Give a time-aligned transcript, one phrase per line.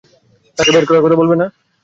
[0.57, 1.45] তাকে ডেট করার কথা বলবে না?